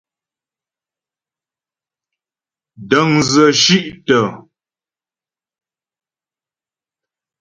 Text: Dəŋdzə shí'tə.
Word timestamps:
Dəŋdzə 2.89 3.45
shí'tə. 3.61 4.19